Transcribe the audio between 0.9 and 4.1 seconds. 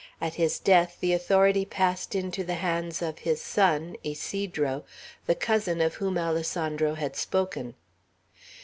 the authority passed into the hands of his son,